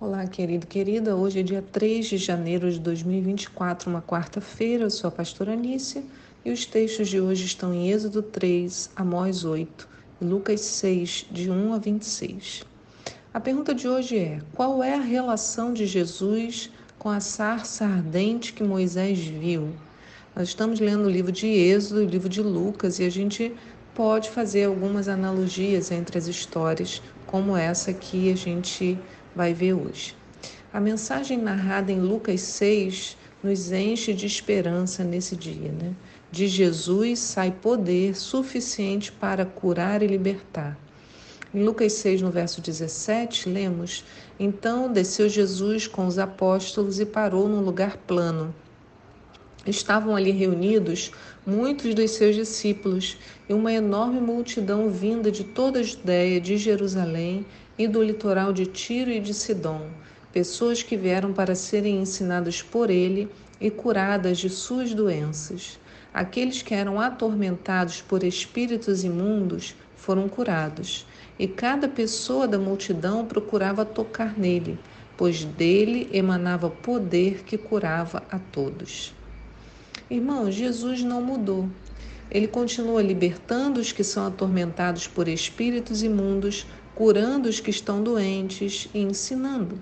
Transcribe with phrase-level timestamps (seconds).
[0.00, 1.14] Olá, querido, querida.
[1.14, 4.84] Hoje é dia 3 de janeiro de 2024, uma quarta-feira.
[4.84, 6.02] Eu sou a pastora Anícia
[6.42, 9.86] e os textos de hoje estão em Êxodo 3, Amós 8
[10.22, 12.64] e Lucas 6, de 1 a 26.
[13.34, 18.54] A pergunta de hoje é: qual é a relação de Jesus com a sarça ardente
[18.54, 19.68] que Moisés viu?
[20.34, 23.54] Nós estamos lendo o livro de Êxodo e o livro de Lucas e a gente
[23.94, 28.98] pode fazer algumas analogias entre as histórias, como essa que a gente
[29.40, 30.14] vai ver hoje.
[30.70, 35.94] A mensagem narrada em Lucas 6 nos enche de esperança nesse dia, né?
[36.30, 40.76] De Jesus sai poder suficiente para curar e libertar.
[41.54, 44.04] Em Lucas 6, no verso 17, lemos:
[44.38, 48.54] Então desceu Jesus com os apóstolos e parou num lugar plano.
[49.66, 51.12] Estavam ali reunidos
[51.46, 53.16] muitos dos seus discípulos
[53.48, 57.46] e uma enorme multidão vinda de toda a Judéia, de Jerusalém
[57.80, 59.88] e do litoral de Tiro e de Sidom,
[60.30, 63.26] pessoas que vieram para serem ensinadas por ele
[63.58, 65.80] e curadas de suas doenças.
[66.12, 71.06] Aqueles que eram atormentados por espíritos imundos foram curados,
[71.38, 74.78] e cada pessoa da multidão procurava tocar nele,
[75.16, 79.14] pois dele emanava poder que curava a todos.
[80.10, 81.66] Irmãos, Jesus não mudou.
[82.30, 86.66] Ele continua libertando os que são atormentados por espíritos imundos,
[87.00, 89.80] curando os que estão doentes e ensinando.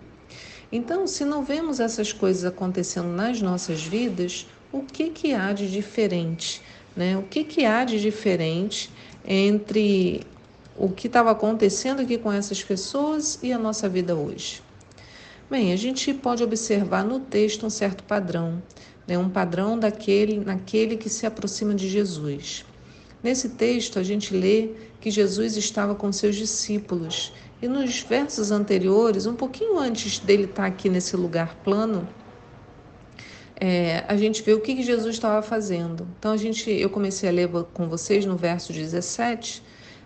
[0.70, 5.68] Então, se não vemos essas coisas acontecendo nas nossas vidas, o que, que há de
[5.68, 6.62] diferente?
[6.94, 7.16] Né?
[7.18, 8.88] O que, que há de diferente
[9.26, 10.24] entre
[10.76, 14.62] o que estava acontecendo aqui com essas pessoas e a nossa vida hoje?
[15.50, 18.62] Bem, a gente pode observar no texto um certo padrão,
[19.08, 19.18] né?
[19.18, 22.64] um padrão daquele, naquele que se aproxima de Jesus.
[23.22, 27.32] Nesse texto, a gente lê que Jesus estava com seus discípulos.
[27.60, 32.08] E nos versos anteriores, um pouquinho antes dele estar aqui nesse lugar plano,
[33.60, 36.06] é, a gente vê o que, que Jesus estava fazendo.
[36.18, 39.64] Então, a gente, eu comecei a ler com vocês no verso 17,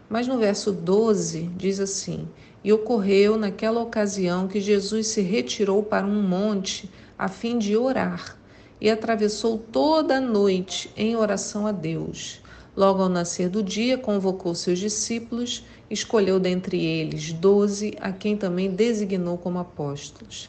[0.08, 2.26] mas no verso 12 diz assim:
[2.64, 8.38] E ocorreu naquela ocasião que Jesus se retirou para um monte a fim de orar
[8.80, 12.41] e atravessou toda a noite em oração a Deus.
[12.74, 18.70] Logo ao nascer do dia, convocou seus discípulos, escolheu dentre eles doze, a quem também
[18.70, 20.48] designou como apóstolos.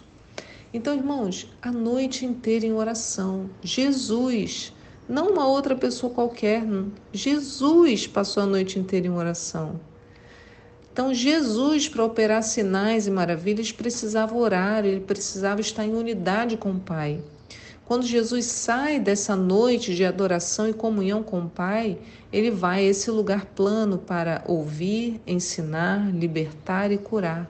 [0.73, 3.49] Então, irmãos, a noite inteira em oração.
[3.61, 4.73] Jesus,
[5.07, 6.63] não uma outra pessoa qualquer,
[7.11, 9.79] Jesus passou a noite inteira em oração.
[10.93, 16.71] Então, Jesus, para operar sinais e maravilhas, precisava orar, ele precisava estar em unidade com
[16.71, 17.19] o Pai.
[17.85, 21.97] Quando Jesus sai dessa noite de adoração e comunhão com o Pai,
[22.31, 27.49] ele vai a esse lugar plano para ouvir, ensinar, libertar e curar.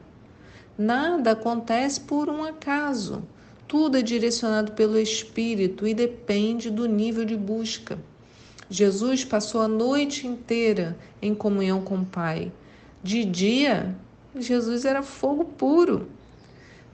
[0.76, 3.22] Nada acontece por um acaso.
[3.68, 8.00] Tudo é direcionado pelo Espírito e depende do nível de busca.
[8.68, 12.52] Jesus passou a noite inteira em comunhão com o Pai.
[13.04, 13.96] De dia,
[14.36, 16.08] Jesus era fogo puro.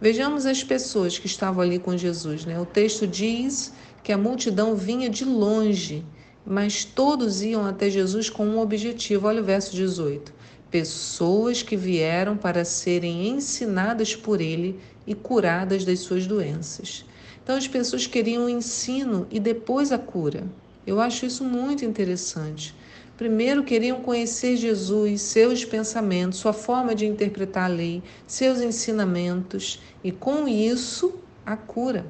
[0.02, 2.46] Vejamos as pessoas que estavam ali com Jesus.
[2.46, 2.58] Né?
[2.58, 6.06] O texto diz que a multidão vinha de longe,
[6.46, 9.28] mas todos iam até Jesus com um objetivo.
[9.28, 10.34] Olha o verso 18.
[10.72, 17.04] Pessoas que vieram para serem ensinadas por ele e curadas das suas doenças.
[17.44, 20.48] Então, as pessoas queriam o ensino e depois a cura.
[20.88, 22.74] Eu acho isso muito interessante.
[23.20, 30.10] Primeiro queriam conhecer Jesus, seus pensamentos, sua forma de interpretar a lei, seus ensinamentos e
[30.10, 31.16] com isso
[31.46, 32.06] a cura.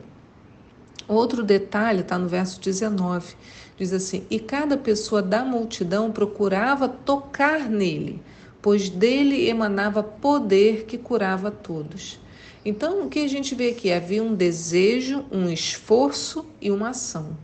[1.08, 3.34] Outro detalhe está no verso 19.
[3.76, 8.22] Diz assim: E cada pessoa da multidão procurava tocar nele,
[8.62, 12.20] pois dele emanava poder que curava todos.
[12.64, 13.92] Então, o que a gente vê aqui?
[13.92, 17.36] Havia um desejo, um esforço e uma ação.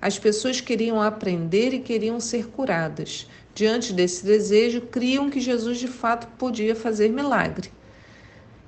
[0.00, 3.26] As pessoas queriam aprender e queriam ser curadas.
[3.54, 7.72] Diante desse desejo, criam que Jesus de fato podia fazer milagre.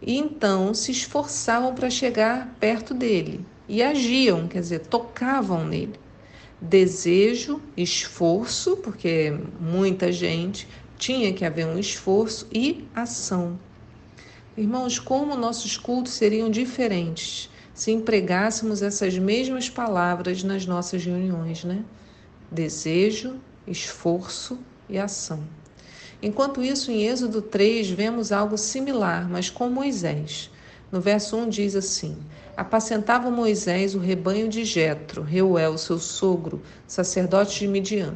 [0.02, 5.94] E então se esforçavam para chegar perto dele e agiam, quer dizer, tocavam nele.
[6.60, 10.66] Desejo, esforço, porque muita gente
[10.98, 13.58] tinha que haver um esforço e ação.
[14.56, 17.49] Irmãos, como nossos cultos seriam diferentes
[17.80, 21.82] se empregássemos essas mesmas palavras nas nossas reuniões, né?
[22.52, 25.42] Desejo, esforço e ação.
[26.22, 30.50] Enquanto isso, em Êxodo 3, vemos algo similar, mas com Moisés.
[30.92, 32.18] No verso 1 diz assim:
[32.54, 38.12] Apacentava Moisés o rebanho de Jetro, Reuel, seu sogro, sacerdote de Midian.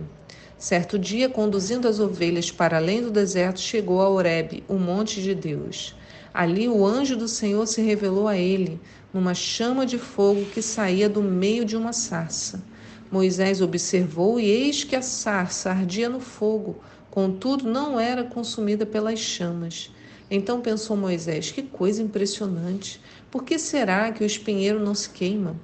[0.59, 5.35] Certo dia, conduzindo as ovelhas para além do deserto, chegou a Horebe, o monte de
[5.35, 5.97] Deus.
[6.35, 8.81] Ali o anjo do Senhor se revelou a ele,
[9.15, 12.61] numa chama de fogo que saía do meio de uma sarça.
[13.09, 16.81] Moisés observou e eis que a sarça ardia no fogo,
[17.13, 19.93] contudo não era consumida pelas chamas.
[20.29, 23.01] Então pensou Moisés: que coisa impressionante!
[23.31, 25.55] Por que será que o espinheiro não se queima?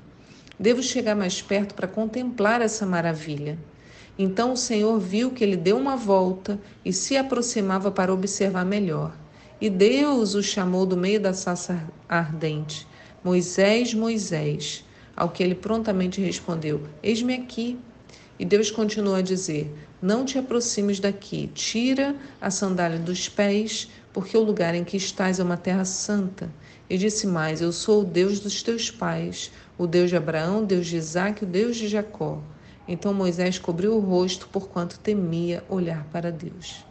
[0.56, 3.58] Devo chegar mais perto para contemplar essa maravilha.
[4.16, 9.12] Então o Senhor viu que ele deu uma volta e se aproximava para observar melhor.
[9.60, 12.86] E Deus o chamou do meio da sarça ardente:
[13.22, 14.82] Moisés, Moisés.
[15.14, 17.78] Ao que ele prontamente respondeu: Eis-me aqui.
[18.38, 19.70] E Deus continuou a dizer:
[20.00, 25.38] Não te aproximes daqui, tira a sandália dos pés, porque o lugar em que estás
[25.38, 26.50] é uma terra santa.
[26.88, 30.66] E disse mais: Eu sou o Deus dos teus pais, o Deus de Abraão, o
[30.66, 32.42] Deus de Isaque, o Deus de Jacó.
[32.88, 36.89] Então Moisés cobriu o rosto, porquanto temia olhar para Deus.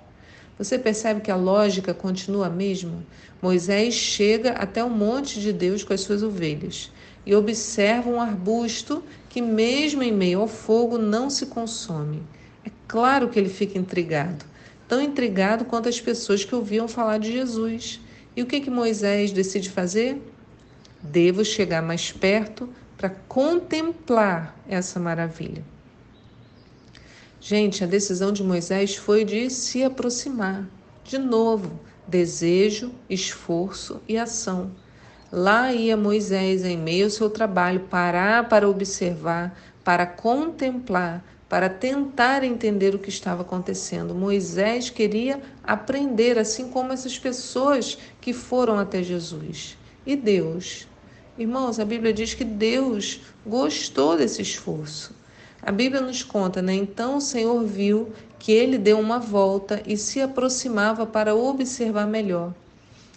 [0.59, 3.01] Você percebe que a lógica continua a mesma?
[3.41, 6.91] Moisés chega até o monte de Deus com as suas ovelhas
[7.25, 12.21] e observa um arbusto que, mesmo em meio ao fogo, não se consome.
[12.65, 14.43] É claro que ele fica intrigado,
[14.85, 18.01] tão intrigado quanto as pessoas que ouviam falar de Jesus.
[18.35, 20.21] E o que, que Moisés decide fazer?
[21.01, 22.67] Devo chegar mais perto
[22.97, 25.63] para contemplar essa maravilha.
[27.41, 30.67] Gente, a decisão de Moisés foi de se aproximar.
[31.03, 34.71] De novo, desejo, esforço e ação.
[35.31, 42.43] Lá ia Moisés, em meio ao seu trabalho, parar para observar, para contemplar, para tentar
[42.43, 44.13] entender o que estava acontecendo.
[44.13, 49.77] Moisés queria aprender, assim como essas pessoas que foram até Jesus.
[50.05, 50.87] E Deus?
[51.37, 55.18] Irmãos, a Bíblia diz que Deus gostou desse esforço.
[55.61, 56.73] A Bíblia nos conta, né?
[56.73, 62.53] Então o Senhor viu que ele deu uma volta e se aproximava para observar melhor.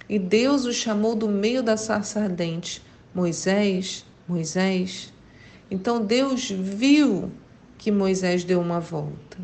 [0.08, 2.82] E Deus o chamou do meio da sarça ardente:
[3.14, 5.12] Moisés, Moisés.
[5.70, 7.30] Então Deus viu
[7.78, 9.38] que Moisés deu uma volta.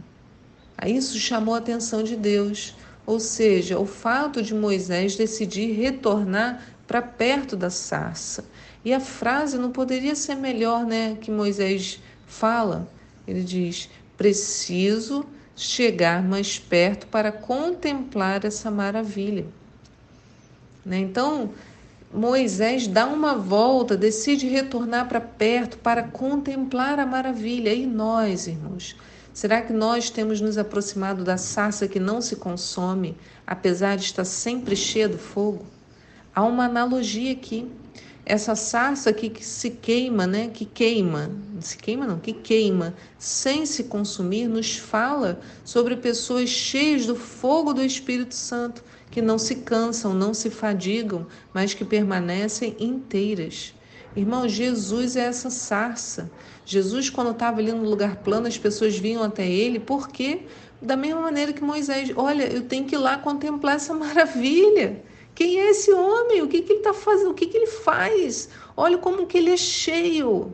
[0.77, 6.63] A isso chamou a atenção de Deus, ou seja, o fato de Moisés decidir retornar
[6.87, 8.45] para perto da sarça.
[8.85, 12.89] E a frase não poderia ser melhor, né, que Moisés fala.
[13.27, 15.25] Ele diz: preciso
[15.57, 19.47] chegar mais perto para contemplar essa maravilha.
[20.85, 20.99] Né?
[20.99, 21.51] Então,
[22.15, 27.75] Moisés dá uma volta, decide retornar para perto para contemplar a maravilha.
[27.75, 28.97] E nós, irmãos?
[29.35, 33.17] Será que nós temos nos aproximado da sarça que não se consome,
[33.47, 35.65] apesar de estar sempre cheia do fogo?
[36.35, 37.71] Há uma analogia aqui
[38.29, 41.31] essa sarça que, que se queima, né, que queima,
[41.61, 47.73] se queima não, que queima, sem se consumir, nos fala sobre pessoas cheias do fogo
[47.73, 53.75] do Espírito Santo, que não se cansam, não se fadigam, mas que permanecem inteiras.
[54.15, 56.31] Irmão, Jesus é essa sarça.
[56.67, 60.43] Jesus, quando estava ali no lugar plano, as pessoas vinham até ele, porque
[60.83, 65.03] da mesma maneira que Moisés, olha, eu tenho que ir lá contemplar essa maravilha.
[65.39, 66.43] Quem é esse homem?
[66.43, 67.31] O que, que ele está fazendo?
[67.31, 68.49] O que, que ele faz?
[68.77, 70.53] Olha como que ele é cheio.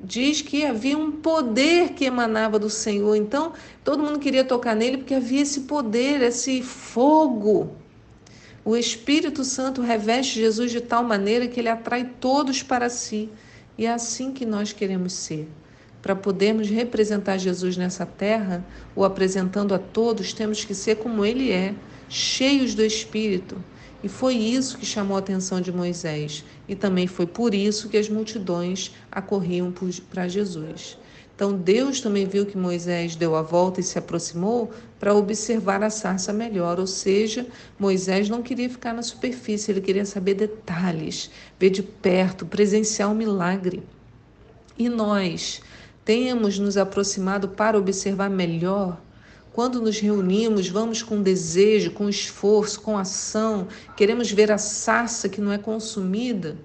[0.00, 3.16] Diz que havia um poder que emanava do Senhor.
[3.16, 7.72] Então, todo mundo queria tocar nele porque havia esse poder, esse fogo.
[8.64, 13.28] O Espírito Santo reveste Jesus de tal maneira que ele atrai todos para si.
[13.76, 15.48] E é assim que nós queremos ser.
[16.00, 18.64] Para podermos representar Jesus nessa terra,
[18.94, 21.74] o apresentando a todos, temos que ser como ele é,
[22.08, 23.56] cheios do Espírito
[24.02, 27.96] e foi isso que chamou a atenção de Moisés, e também foi por isso que
[27.96, 29.72] as multidões acorriam
[30.10, 30.96] para Jesus.
[31.34, 35.90] Então Deus também viu que Moisés deu a volta e se aproximou para observar a
[35.90, 37.46] sarça melhor, ou seja,
[37.78, 43.12] Moisés não queria ficar na superfície, ele queria saber detalhes, ver de perto, presenciar o
[43.12, 43.84] um milagre.
[44.76, 45.60] E nós
[46.04, 49.00] temos nos aproximado para observar melhor
[49.52, 55.40] quando nos reunimos, vamos com desejo, com esforço, com ação, queremos ver a sarça que
[55.40, 56.56] não é consumida,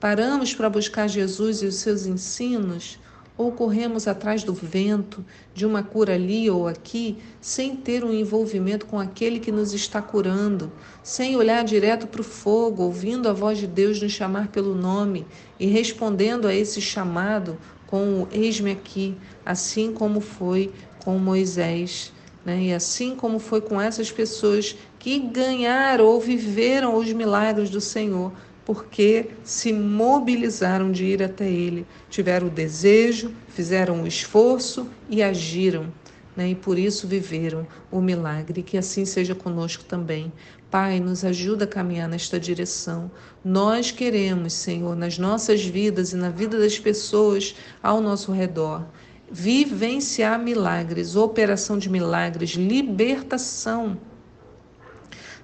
[0.00, 2.98] paramos para buscar Jesus e os seus ensinos,
[3.36, 5.24] ou corremos atrás do vento,
[5.54, 10.02] de uma cura ali ou aqui, sem ter um envolvimento com aquele que nos está
[10.02, 10.70] curando,
[11.02, 15.26] sem olhar direto para o fogo, ouvindo a voz de Deus nos chamar pelo nome
[15.58, 20.72] e respondendo a esse chamado com o eis-me aqui, assim como foi
[21.04, 22.12] com Moisés.
[22.44, 22.62] Né?
[22.64, 28.32] E assim como foi com essas pessoas que ganharam ou viveram os milagres do Senhor,
[28.64, 35.92] porque se mobilizaram de ir até Ele, tiveram o desejo, fizeram o esforço e agiram.
[36.36, 38.62] né, e por isso viveram o milagre.
[38.62, 40.32] Que assim seja conosco também.
[40.70, 43.10] Pai, nos ajuda a caminhar nesta direção.
[43.44, 48.86] Nós queremos, Senhor, nas nossas vidas e na vida das pessoas ao nosso redor,
[49.32, 53.96] vivenciar milagres, operação de milagres, libertação.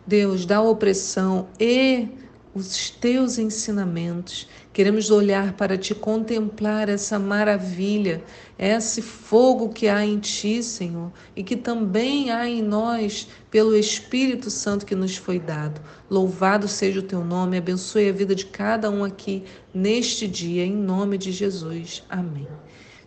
[0.07, 2.09] Deus, da opressão e
[2.54, 4.49] os teus ensinamentos.
[4.73, 8.23] Queremos olhar para te contemplar essa maravilha,
[8.59, 14.50] esse fogo que há em ti, Senhor, e que também há em nós pelo Espírito
[14.50, 15.80] Santo que nos foi dado.
[16.09, 20.75] Louvado seja o teu nome, abençoe a vida de cada um aqui neste dia, em
[20.75, 22.04] nome de Jesus.
[22.09, 22.47] Amém.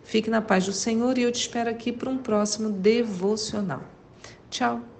[0.04, 3.82] Fique na paz do Senhor e eu te espero aqui para um próximo devocional.
[4.50, 4.91] Tchau.